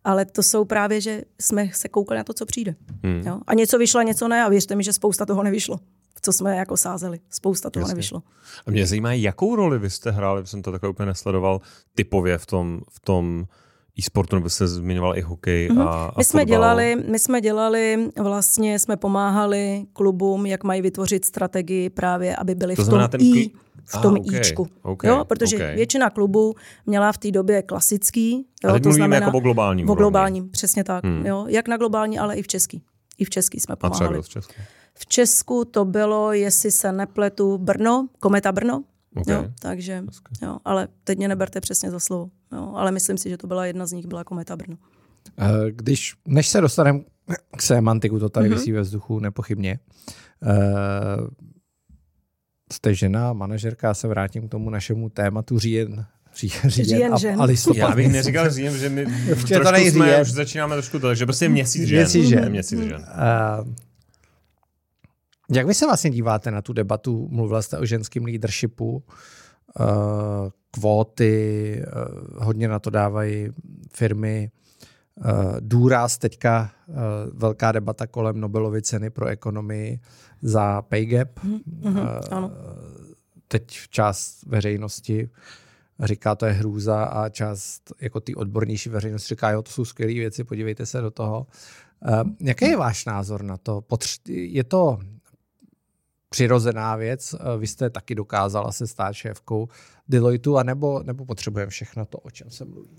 [0.04, 2.74] Ale to jsou právě, že jsme se koukali na to, co přijde.
[3.02, 3.22] Mm.
[3.26, 3.40] Jo?
[3.46, 5.78] A něco vyšlo, něco ne a věřte mi, že spousta toho nevyšlo
[6.22, 7.20] co jsme jako sázeli.
[7.30, 7.94] Spousta toho Jasně.
[7.94, 8.22] nevyšlo.
[8.66, 11.61] A mě zajímá, jakou roli vy jste hráli, jsem to takhle úplně nesledoval,
[11.94, 13.46] typově v tom, v tom
[13.98, 15.88] e-sportu, nebo se zmiňoval i hokej mm-hmm.
[15.88, 21.24] a, a my jsme dělali, My jsme dělali, vlastně jsme pomáhali klubům, jak mají vytvořit
[21.24, 23.50] strategii právě, aby byli to v tom ten i,
[23.85, 24.68] v tom ah, okay, Ičku.
[24.82, 25.74] Okay, jo, protože okay.
[25.74, 26.54] většina klubů
[26.87, 28.46] měla v té době klasický.
[28.64, 29.90] Jo, a teď to znamená, jako o globálním.
[29.90, 31.04] O globálním, přesně tak.
[31.04, 31.26] Hmm.
[31.26, 32.82] Jo, jak na globální, ale i v český.
[33.18, 34.18] I v český jsme pomáhali.
[34.18, 34.44] A třeba
[34.98, 38.82] v Česku to bylo, jestli se nepletu, Brno, Kometa Brno.
[39.16, 39.35] Okay.
[39.35, 40.02] Jo, takže,
[40.42, 42.31] jo, ale teď mě neberte přesně za slovo.
[42.52, 44.76] Jo, ale myslím si, že to byla jedna z nich, byla Kometa Brno.
[45.38, 47.00] Eh, když, než se dostaneme
[47.57, 48.55] k semantiku, to tady mm-hmm.
[48.55, 49.79] vysí ve vzduchu nepochybně.
[50.42, 51.29] Uh,
[52.72, 57.79] jste žena, manažerka, se vrátím k tomu našemu tématu říjen, říjen, říjen a, a listopad.
[57.79, 60.22] Já bych neříkal říjen, že my trošku to jsme, říjen.
[60.22, 61.98] už začínáme trošku to, že prostě měsíc žen.
[61.98, 62.50] Měsíc žen.
[62.50, 63.07] Měsíc žen.
[63.64, 63.74] Uh,
[65.50, 67.28] jak vy se vlastně díváte na tu debatu?
[67.30, 69.04] Mluvila jste o ženském leadershipu,
[69.80, 69.87] uh,
[70.70, 73.48] kvóty, uh, hodně na to dávají
[73.94, 74.50] firmy.
[75.24, 76.70] Uh, důraz teďka
[77.32, 80.00] velká debata kolem Nobelovy ceny pro ekonomii
[80.42, 81.28] za pay gap.
[81.38, 82.50] Mm-hmm, ano.
[83.48, 85.30] Teď část veřejnosti
[86.00, 90.14] říká, to je hrůza a část jako ty odbornější veřejnost říká, jo, to jsou skvělé
[90.14, 91.46] věci, podívejte se do toho.
[92.40, 93.85] Jaký je váš názor na to?
[94.28, 94.98] Je to
[96.37, 97.35] přirozená věc.
[97.35, 99.68] Eh, vy jste taky dokázala se stát šéfkou
[100.09, 102.99] Deloitu, anebo, nebo potřebujeme všechno to, o čem se mluví?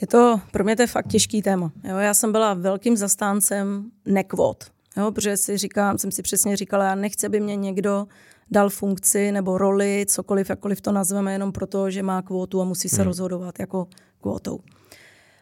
[0.00, 1.72] Je to, pro mě to je fakt těžký téma.
[1.84, 4.64] Jo, já jsem byla velkým zastáncem nekvot,
[4.96, 8.06] jo, protože si říkám, jsem si přesně říkala, já nechci, aby mě někdo
[8.50, 12.88] dal funkci nebo roli, cokoliv, jakkoliv to nazveme, jenom proto, že má kvótu a musí
[12.88, 13.04] se hmm.
[13.04, 13.88] rozhodovat jako
[14.20, 14.60] kvótou.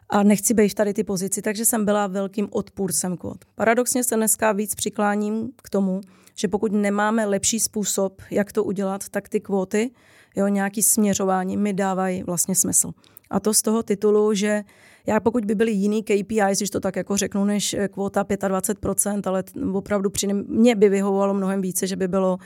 [0.08, 3.44] A nechci být tady ty pozici, takže jsem byla velkým odpůrcem kvót.
[3.54, 6.00] Paradoxně se dneska víc přikláním k tomu,
[6.36, 9.90] že pokud nemáme lepší způsob, jak to udělat, tak ty kvóty,
[10.36, 12.92] jo, nějaký směřování mi dávají vlastně smysl.
[13.30, 14.64] A to z toho titulu, že
[15.06, 19.20] já pokud by byly jiný KPIs, když to tak jako řeknu, než eh, kvóta 25%,
[19.24, 22.38] ale opravdu při mě by vyhovovalo mnohem více, že by bylo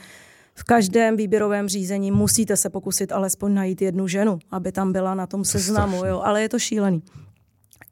[0.55, 5.27] v každém výběrovém řízení musíte se pokusit alespoň najít jednu ženu, aby tam byla na
[5.27, 7.03] tom seznamu, jo, ale je to šílený.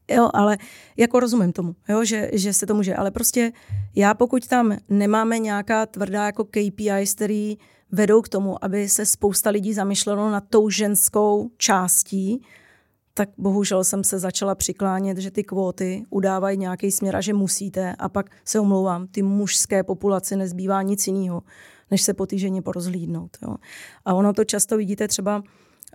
[0.09, 0.57] Jo, ale
[0.97, 2.95] jako rozumím tomu, jo, že, že se to může.
[2.95, 3.51] Ale prostě
[3.95, 7.57] já pokud tam nemáme nějaká tvrdá jako KPIs, který
[7.91, 12.41] vedou k tomu, aby se spousta lidí zamýšlelo nad tou ženskou částí,
[13.13, 17.95] tak bohužel jsem se začala přiklánět, že ty kvóty udávají nějaký směr a že musíte
[17.95, 21.43] a pak se omlouvám, ty mužské populaci nezbývá nic jiného,
[21.91, 23.37] než se po té ženě porozhlídnout.
[23.41, 23.55] Jo.
[24.05, 25.43] A ono to často vidíte třeba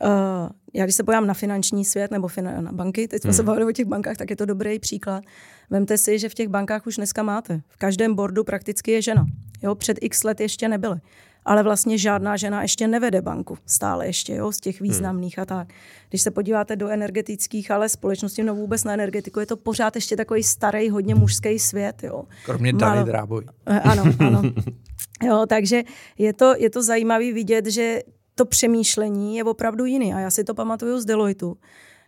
[0.02, 3.36] Uh, já když se pojám na finanční svět nebo fin- na banky, teď jsme hmm.
[3.36, 5.24] se bavili o těch bankách, tak je to dobrý příklad.
[5.70, 7.60] Vemte si, že v těch bankách už dneska máte.
[7.68, 9.26] V každém bordu prakticky je žena.
[9.62, 11.00] Jo, před x let ještě nebyly.
[11.44, 13.58] Ale vlastně žádná žena ještě nevede banku.
[13.66, 14.88] Stále ještě, jo, z těch hmm.
[14.88, 15.42] významných hmm.
[15.42, 15.68] a tak.
[16.08, 20.16] Když se podíváte do energetických, ale společností, no vůbec na energetiku, je to pořád ještě
[20.16, 22.24] takový starý, hodně mužský svět, jo.
[22.44, 23.44] Kromě Dany Dráboj.
[23.66, 24.42] Eh, ano, ano.
[25.22, 25.82] Jo, takže
[26.18, 28.02] je to, je to zajímavé vidět, že
[28.34, 30.14] to přemýšlení je opravdu jiný.
[30.14, 31.56] A já si to pamatuju z Deloitu,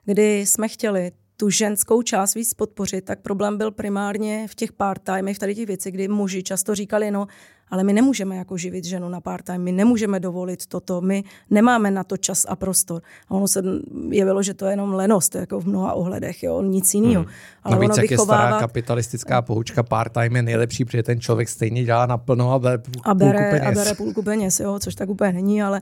[0.04, 5.36] kdy jsme chtěli tu ženskou část víc podpořit, tak problém byl primárně v těch part-timech,
[5.36, 7.26] v tady těch věcech, kdy muži často říkali, no
[7.70, 12.04] ale my nemůžeme jako živit ženu na part-time, my nemůžeme dovolit toto, my nemáme na
[12.04, 13.02] to čas a prostor.
[13.28, 13.62] A ono se
[14.10, 17.22] jevilo, že to je jenom lenost, jako v mnoha ohledech, jo, nic jiného.
[17.22, 17.32] Hmm.
[17.62, 18.44] Ale Navíc, ono jak vychovávat...
[18.44, 22.78] je stará kapitalistická poučka, part-time je nejlepší, protože ten člověk stejně dělá naplno a bere
[22.78, 23.78] půlku a bere, peněz.
[23.78, 25.80] A bere půlku peněz, jo, což tak úplně není, ale,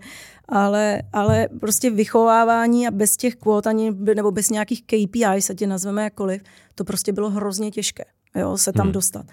[0.48, 5.66] ale, ale prostě vychovávání a bez těch kvót ani, nebo bez nějakých KPI, se tě
[5.66, 6.42] nazveme jakkoliv,
[6.74, 8.92] to prostě bylo hrozně těžké, jo, se tam hmm.
[8.92, 9.26] dostat.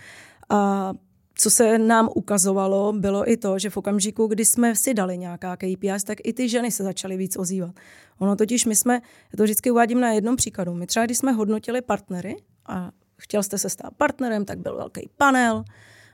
[0.50, 0.94] A
[1.41, 5.58] co se nám ukazovalo, bylo i to, že v okamžiku, kdy jsme si dali nějaká
[5.58, 7.75] KPIs, tak i ty ženy se začaly víc ozývat.
[8.19, 11.32] Ono totiž my jsme, já to vždycky uvádím na jednom příkladu, my třeba když jsme
[11.32, 15.63] hodnotili partnery a chtěl jste se stát partnerem, tak byl velký panel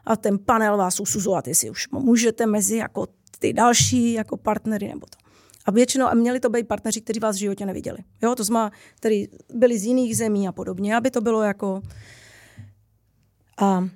[0.05, 3.07] a ten panel vás usuzovat, jestli už můžete mezi jako
[3.39, 5.17] ty další jako partnery nebo to.
[5.65, 7.97] A většinou a měli to být partneři, kteří vás v životě neviděli.
[8.21, 11.81] Jo, to znamená, kteří byli z jiných zemí a podobně, aby to bylo jako
[13.57, 13.89] A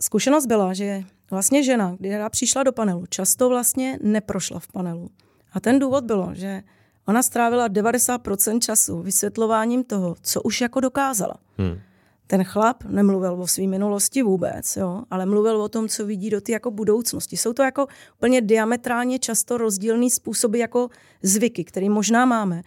[0.00, 5.10] zkušenost byla, že vlastně žena, která přišla do panelu, často vlastně neprošla v panelu.
[5.52, 6.62] A ten důvod bylo, že
[7.06, 11.34] ona strávila 90% času vysvětlováním toho, co už jako dokázala.
[11.58, 11.78] Hmm.
[12.26, 16.40] Ten chlap nemluvil o své minulosti vůbec, jo, ale mluvil o tom, co vidí do
[16.40, 17.36] ty jako budoucnosti.
[17.36, 20.88] Jsou to jako úplně diametrálně často rozdílný způsoby jako
[21.22, 22.62] zvyky, které možná máme.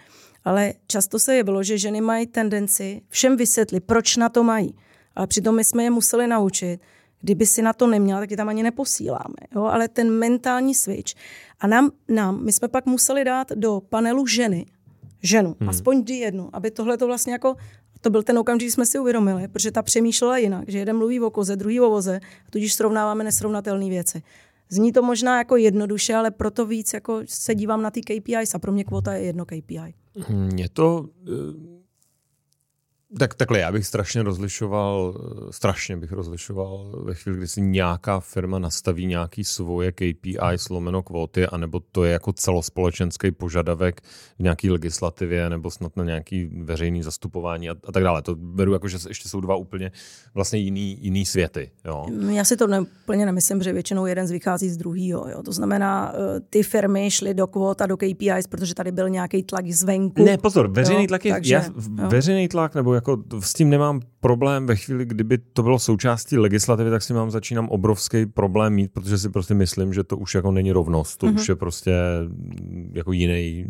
[0.45, 4.75] Ale často se jevilo, že ženy mají tendenci všem vysvětlit, proč na to mají.
[5.15, 6.79] Ale přitom my jsme je museli naučit,
[7.21, 9.36] kdyby si na to neměla, tak je tam ani neposíláme.
[9.55, 9.63] Jo?
[9.63, 11.13] Ale ten mentální switch.
[11.60, 14.65] A nám, nám, my jsme pak museli dát do panelu ženy,
[15.23, 15.69] ženu, hmm.
[15.69, 17.55] aspoň jednu, aby tohle to vlastně jako
[18.01, 21.19] to byl ten okamžik, kdy jsme si uvědomili, protože ta přemýšlela jinak, že jeden mluví
[21.19, 24.21] o koze, druhý o voze, a tudíž srovnáváme nesrovnatelné věci.
[24.69, 28.60] Zní to možná jako jednoduše, ale proto víc jako se dívám na ty KPIs a
[28.60, 29.93] pro mě kvota je jedno KPI.
[30.29, 31.78] Mě to eh,
[33.17, 35.13] tak takhle, já bych strašně rozlišoval,
[35.51, 41.45] strašně bych rozlišoval ve chvíli, kdy si nějaká firma nastaví nějaký svoje KPI slomeno kvóty,
[41.45, 44.01] anebo to je jako celospolečenský požadavek
[44.39, 48.21] v nějaký legislativě, nebo snad na nějaký veřejný zastupování a, a tak dále.
[48.21, 49.91] To beru jako, že ještě jsou dva úplně
[50.33, 51.71] vlastně jiný, jiný světy.
[51.85, 52.05] Jo?
[52.29, 55.43] Já si to ne, úplně nemyslím, že většinou jeden z vychází z druhého.
[55.45, 59.43] To znamená, eh, ty firmy šly do kvót a do KPIs, protože tady byl nějaký
[59.43, 60.23] tlak zvenku.
[60.25, 61.63] Ne, pozor, veřejný jo, tlak je, takže, já,
[62.07, 66.89] veřejný tlak nebo jako s tím nemám problém ve chvíli, kdyby to bylo součástí legislativy,
[66.89, 70.51] tak si mám začínám obrovský problém mít, protože si prostě myslím, že to už jako
[70.51, 71.35] není rovnost, to mm-hmm.
[71.35, 71.93] už je prostě
[72.93, 73.65] jako jiný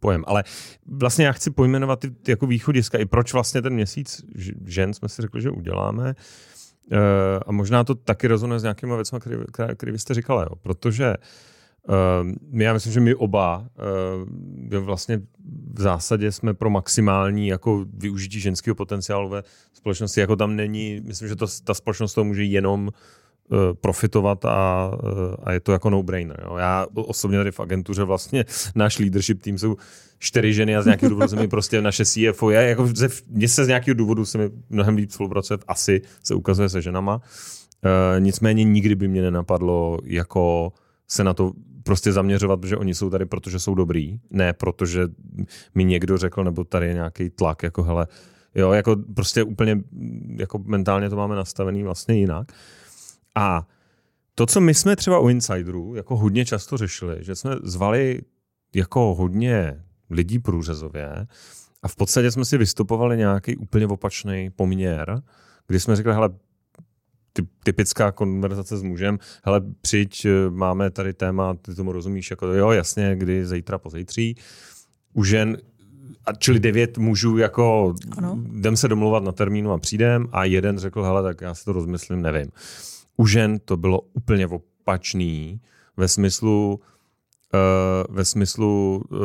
[0.00, 0.24] pojem.
[0.26, 0.44] Ale
[0.86, 4.24] vlastně já chci pojmenovat ty, ty jako východiska i proč vlastně ten měsíc
[4.64, 6.14] žen jsme si řekli, že uděláme.
[6.92, 6.98] Uh,
[7.46, 9.18] a možná to taky rozhodne s nějakýma věcmi,
[9.52, 10.56] které, které vy jste říkala, jo.
[10.62, 11.24] protože uh,
[11.88, 13.66] Uh, já myslím, že my oba
[14.72, 15.20] uh, vlastně
[15.74, 19.42] v zásadě jsme pro maximální jako využití ženského potenciálu ve
[19.72, 20.20] společnosti.
[20.20, 25.34] Jako tam není, myslím, že to, ta společnost to může jenom uh, profitovat a, uh,
[25.42, 26.44] a je to jako no-brainer.
[26.44, 26.56] Jo.
[26.56, 29.76] Já osobně tady v agentuře vlastně náš leadership tým jsou
[30.18, 33.48] čtyři ženy a z nějakého důvodu se mi prostě naše CFO je, jako ze, mně
[33.48, 37.16] se z nějakého důvodu se mi mnohem líp spolupracuje, asi se ukazuje se ženama.
[37.16, 40.72] Uh, nicméně nikdy by mě nenapadlo jako
[41.08, 45.08] se na to prostě zaměřovat, protože oni jsou tady, protože jsou dobrý, ne protože
[45.74, 48.06] mi někdo řekl, nebo tady je nějaký tlak, jako hele,
[48.54, 49.82] jo, jako prostě úplně
[50.36, 52.52] jako mentálně to máme nastavený vlastně jinak.
[53.34, 53.66] A
[54.34, 58.20] to, co my jsme třeba u Insiderů jako hodně často řešili, že jsme zvali
[58.74, 61.26] jako hodně lidí průřezově
[61.82, 65.22] a v podstatě jsme si vystupovali nějaký úplně opačný poměr,
[65.66, 66.30] kdy jsme řekli, hele,
[67.64, 72.70] typická konverzace s mužem, hele, přijď, eh, máme tady téma, ty tomu rozumíš, jako jo,
[72.70, 74.36] jasně, kdy zítra, pozítří.
[75.12, 75.56] U žen,
[76.24, 78.38] a čili devět mužů jako ano.
[78.52, 81.72] jdem se domluvat na termínu a přijdem a jeden řekl, hele, tak já si to
[81.72, 82.50] rozmyslím, nevím.
[83.16, 85.60] U žen to bylo úplně opačný
[85.96, 86.80] ve smyslu,
[87.54, 89.18] Uh, ve smyslu, uh,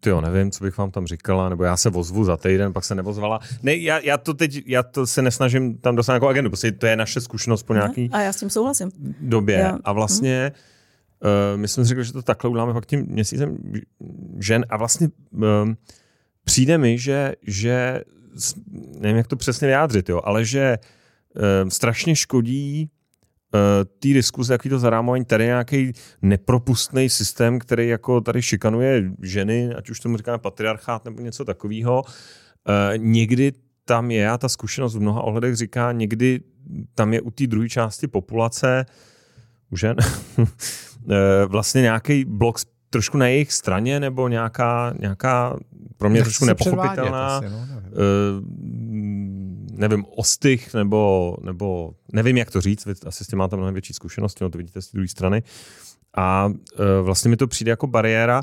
[0.00, 2.84] ty jo, nevím, co bych vám tam říkala, nebo já se vozvu za týden, pak
[2.84, 3.40] se nevozvala.
[3.62, 6.86] Ne, já, já to teď, já to se nesnažím tam dostat jako agendu, protože to
[6.86, 8.90] je naše zkušenost po nějaký A já s tím souhlasím.
[9.20, 9.56] době.
[9.58, 9.78] Já.
[9.84, 10.52] A vlastně
[11.20, 13.58] uh, my jsme řekli, že to takhle uděláme pak tím měsícem
[14.38, 15.42] žen a vlastně uh,
[16.44, 18.00] přijde mi, že, že
[18.98, 20.78] nevím, jak to přesně vyjádřit, jo, ale že
[21.36, 22.93] uh, strašně škodí Eh,
[23.98, 29.90] té diskuze, jaký to zarámování, tady nějaký nepropustný systém, který jako tady šikanuje ženy, ať
[29.90, 32.02] už tomu říkáme patriarchát nebo něco takového.
[32.68, 33.52] Eh, někdy
[33.84, 36.40] tam je, a ta zkušenost v mnoha ohledech říká, někdy
[36.94, 38.86] tam je u té druhé části populace,
[39.70, 39.96] u žen,
[40.38, 42.58] eh, vlastně nějaký blok
[42.90, 45.56] trošku na jejich straně, nebo nějaká, nějaká
[45.96, 47.90] pro mě trošku nepochopitelná, asi, no, nevím,
[50.16, 54.44] ostych, nebo, nebo nevím, jak to říct, vy asi s tím máte mnohem větší zkušenosti,
[54.44, 55.42] no to vidíte z druhé strany.
[56.16, 58.42] A e, vlastně mi to přijde jako bariéra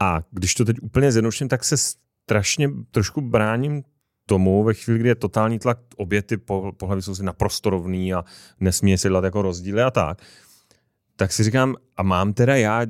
[0.00, 3.82] a když to teď úplně zjednoduším, tak se strašně trošku bráním
[4.26, 6.36] tomu, ve chvíli, kdy je totální tlak, obě ty
[6.76, 8.24] pohlavy jsou si naprosto rovný a
[8.60, 10.22] nesmí se dělat jako rozdíly a tak,
[11.16, 12.86] tak si říkám, a mám teda já,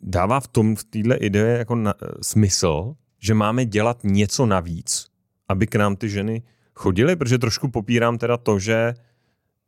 [0.00, 5.06] dává v tom, v téhle ideje jako na, smysl, že máme dělat něco navíc,
[5.48, 6.42] aby k nám ty ženy
[6.74, 8.94] chodili, protože trošku popírám teda to, že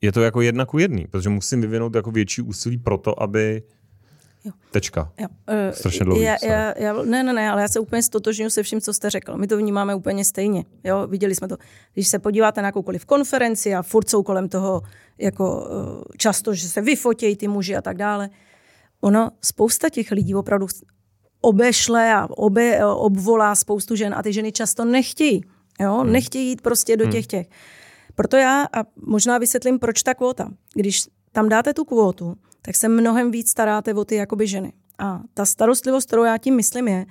[0.00, 3.62] je to jako jedna ku jedný, protože musím vyvinout jako větší úsilí pro to, aby
[4.44, 4.52] Jo.
[4.70, 5.12] Tečka.
[5.20, 5.26] Jo.
[5.28, 6.22] Uh, Strašně dlouhý.
[6.22, 9.10] Já, já, já, ne, ne, ne, ale já se úplně stotožňuji se vším, co jste
[9.10, 9.36] řekl.
[9.36, 10.64] My to vnímáme úplně stejně.
[10.84, 11.06] Jo?
[11.06, 11.56] Viděli jsme to.
[11.94, 14.82] Když se podíváte na jakoukoliv konferenci a furt jsou kolem toho
[15.18, 18.30] jako uh, často, že se vyfotějí ty muži a tak dále.
[19.00, 20.66] Ono, spousta těch lidí opravdu
[21.40, 25.44] obešle a obe, obvolá spoustu žen a ty ženy často nechtějí.
[25.80, 25.94] Jo?
[25.94, 26.12] Hmm.
[26.12, 27.12] Nechtějí jít prostě do hmm.
[27.12, 27.46] těch těch.
[28.14, 30.48] Proto já a možná vysvětlím, proč ta kvóta.
[30.74, 34.72] Když tam dáte tu kvótu, tak se mnohem víc staráte o ty jakoby ženy.
[34.98, 37.06] A ta starostlivost, kterou já tím myslím, je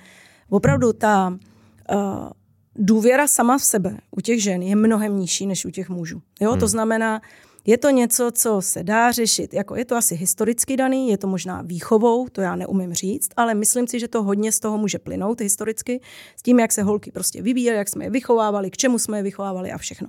[0.50, 2.30] opravdu ta uh,
[2.76, 6.22] důvěra sama v sebe u těch žen je mnohem nižší než u těch mužů.
[6.42, 6.52] Jo?
[6.52, 6.60] Hmm.
[6.60, 7.22] To znamená,
[7.66, 9.54] je to něco, co se dá řešit.
[9.54, 13.56] Jako je to asi historicky daný, je to možná výchovou, to já neumím říct, ale
[13.56, 16.02] myslím si, že to hodně z toho může plynout historicky,
[16.36, 19.24] s tím, jak se holky prostě vyvíjely, jak jsme je vychovávali, k čemu jsme je
[19.24, 20.08] vychovávali a všechno.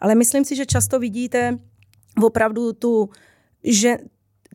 [0.00, 1.58] Ale myslím si, že často vidíte
[2.22, 3.10] opravdu tu,
[3.64, 3.98] že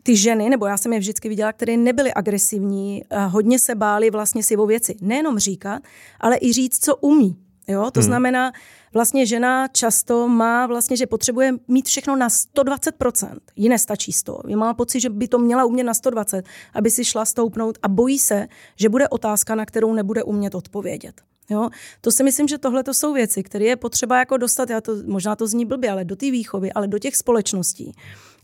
[0.04, 4.44] ty ženy, nebo já jsem je vždycky viděla, které nebyly agresivní, hodně se bály vlastně
[4.44, 4.96] si o věci.
[5.02, 5.84] Nejenom říkat,
[6.20, 7.43] ale i říct, co umí.
[7.68, 7.92] Jo?
[7.92, 8.08] To hmm.
[8.08, 8.52] znamená,
[8.94, 13.38] vlastně žena často má vlastně, že potřebuje mít všechno na 120%.
[13.56, 14.40] Jí nestačí 100.
[14.48, 17.88] Je má pocit, že by to měla umět na 120, aby si šla stoupnout a
[17.88, 21.22] bojí se, že bude otázka, na kterou nebude umět odpovědět.
[21.50, 21.70] Jo?
[22.02, 24.96] To si myslím, že tohle to jsou věci, které je potřeba jako dostat, já to,
[25.06, 27.96] možná to zní blbě, ale do té výchovy, ale do těch společností,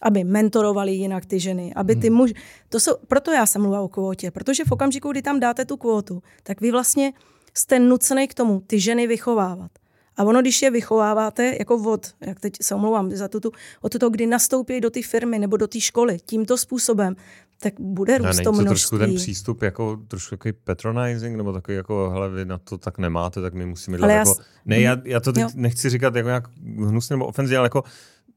[0.02, 2.18] aby mentorovali jinak ty ženy, aby ty hmm.
[2.18, 2.34] muži,
[2.70, 5.78] to jsou, proto já jsem mluvila o kvótě, protože v okamžiku, kdy tam dáte tu
[5.78, 7.14] kvótu, tak vy vlastně
[7.60, 9.72] jste nucený k tomu ty ženy vychovávat.
[10.18, 14.10] A ono, když je vychováváte, jako od, jak teď se omlouvám za tuto, od toho,
[14.10, 17.16] kdy nastoupí do té firmy nebo do té školy tímto způsobem,
[17.60, 18.66] tak bude růst to množství.
[18.66, 22.98] trošku ten přístup jako trošku takový patronizing, nebo takový jako, hele, vy na to tak
[22.98, 24.30] nemáte, tak my musíme dělat jako...
[24.30, 24.46] Já...
[24.66, 25.50] Ne, já, já to teď jo.
[25.56, 27.84] nechci říkat jako nějak hnusně nebo ofenzivně, ale jako,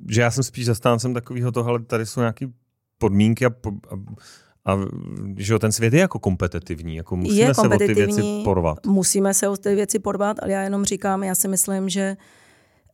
[0.08, 2.46] že já jsem spíš zastáncem takového toho, ale tady jsou nějaké
[2.98, 3.50] podmínky a,
[3.90, 3.94] a
[4.66, 4.79] a
[5.37, 8.87] že ten svět je jako kompetitivní, jako musíme je se o ty věci porvat.
[8.87, 12.16] Musíme se o ty věci porvat, ale já jenom říkám, já si myslím, že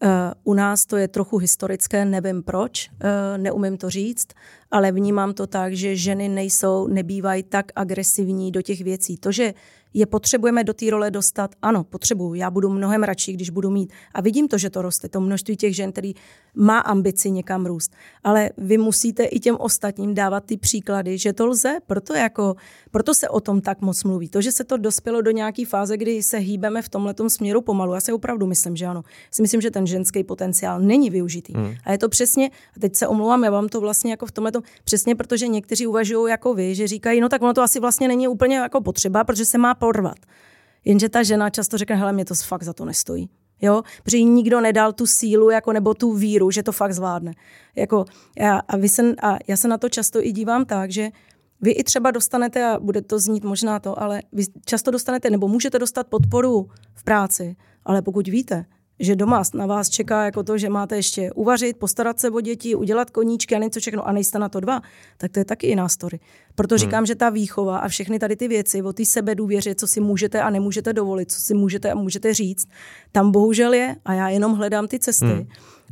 [0.02, 0.08] uh,
[0.44, 4.28] u nás to je trochu historické, nevím proč, uh, neumím to říct,
[4.70, 9.16] ale vnímám to tak, že ženy nejsou, nebývají tak agresivní do těch věcí.
[9.16, 9.54] To, že
[9.94, 11.54] je potřebujeme do té role dostat.
[11.62, 12.34] Ano, potřebuju.
[12.34, 13.92] Já budu mnohem radši, když budu mít.
[14.14, 16.14] A vidím to, že to roste, to množství těch žen, který
[16.58, 17.92] má ambici někam růst.
[18.24, 21.78] Ale vy musíte i těm ostatním dávat ty příklady, že to lze.
[21.86, 22.54] Proto, jako,
[22.90, 24.28] proto se o tom tak moc mluví.
[24.28, 27.94] To, že se to dospělo do nějaké fáze, kdy se hýbeme v tomhle směru pomalu.
[27.94, 29.02] Já si opravdu myslím, že ano.
[29.30, 31.52] Si myslím, že ten ženský potenciál není využitý.
[31.52, 31.74] Hmm.
[31.84, 34.52] A je to přesně, a teď se omlouvám, já vám to vlastně jako v tomhle
[34.84, 38.28] přesně, protože někteří uvažují jako vy, že říkají, no tak ono to asi vlastně není
[38.28, 40.18] úplně jako potřeba, protože se má porvat.
[40.84, 43.28] Jenže ta žena často řekne, hele, mě to fakt za to nestojí.
[43.60, 43.82] Jo?
[44.02, 47.32] Protože jí nikdo nedal tu sílu jako, nebo tu víru, že to fakt zvládne.
[47.76, 48.04] Jako,
[48.38, 51.10] já, a, vy se, a já se na to často i dívám tak, že
[51.60, 55.48] vy i třeba dostanete, a bude to znít možná to, ale vy často dostanete, nebo
[55.48, 58.64] můžete dostat podporu v práci, ale pokud víte,
[59.00, 62.74] že doma na vás čeká jako to, že máte ještě uvařit, postarat se o děti,
[62.74, 64.80] udělat koníčky a něco všechno a nejste na to dva,
[65.16, 66.20] tak to je taky jiná story.
[66.54, 66.78] Proto hmm.
[66.78, 70.42] říkám, že ta výchova a všechny tady ty věci o té sebedůvěře, co si můžete
[70.42, 72.68] a nemůžete dovolit, co si můžete a můžete říct,
[73.12, 75.26] tam bohužel je a já jenom hledám ty cesty.
[75.26, 75.46] Hmm.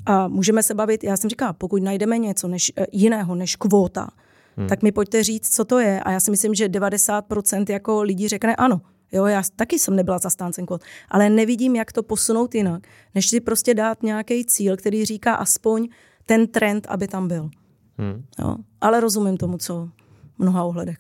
[0.06, 4.08] A můžeme se bavit, já jsem říkala, pokud najdeme něco než, eh, jiného než kvóta,
[4.56, 4.68] hmm.
[4.68, 6.00] tak mi pojďte říct, co to je.
[6.00, 8.80] A já si myslím, že 90% jako lidí řekne ano.
[9.12, 12.82] Jo, já taky jsem nebyla zastáncem kvot, ale nevidím, jak to posunout jinak,
[13.14, 15.88] než si prostě dát nějaký cíl, který říká aspoň
[16.26, 17.50] ten trend, aby tam byl.
[17.98, 18.24] Hmm.
[18.38, 19.88] Jo, ale rozumím tomu, co
[20.36, 20.98] v mnoha ohledech.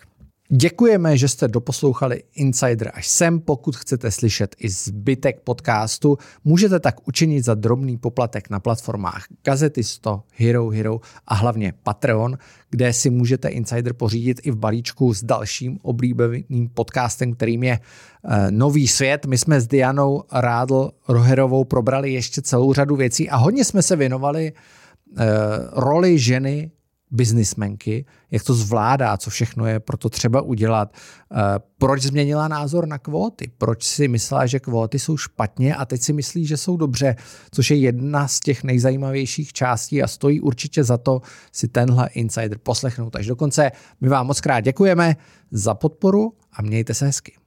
[0.48, 3.40] Děkujeme, že jste doposlouchali Insider až sem.
[3.40, 10.22] Pokud chcete slyšet i zbytek podcastu, můžete tak učinit za drobný poplatek na platformách Gazetisto,
[10.36, 12.38] Hero Hero a hlavně Patreon,
[12.70, 18.32] kde si můžete Insider pořídit i v balíčku s dalším oblíbeným podcastem, kterým je uh,
[18.50, 19.26] Nový svět.
[19.26, 23.96] My jsme s Dianou Rádl Roherovou probrali ještě celou řadu věcí a hodně jsme se
[23.96, 25.24] věnovali uh,
[25.72, 26.70] roli ženy
[27.10, 30.92] biznismenky, jak to zvládá, co všechno je pro to třeba udělat,
[31.32, 31.36] eh,
[31.78, 36.12] proč změnila názor na kvóty, proč si myslela, že kvóty jsou špatně a teď si
[36.12, 37.16] myslí, že jsou dobře,
[37.50, 41.20] což je jedna z těch nejzajímavějších částí a stojí určitě za to
[41.52, 43.72] si tenhle insider poslechnout až do konce.
[44.00, 45.16] My vám moc krát děkujeme
[45.50, 47.45] za podporu a mějte se hezky.